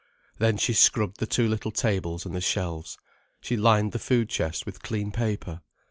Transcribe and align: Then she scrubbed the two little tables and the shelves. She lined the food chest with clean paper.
Then 0.39 0.57
she 0.57 0.73
scrubbed 0.73 1.19
the 1.19 1.27
two 1.27 1.47
little 1.47 1.69
tables 1.69 2.25
and 2.25 2.33
the 2.33 2.41
shelves. 2.41 2.97
She 3.39 3.55
lined 3.55 3.91
the 3.91 3.99
food 3.99 4.29
chest 4.29 4.65
with 4.65 4.81
clean 4.81 5.11
paper. 5.11 5.61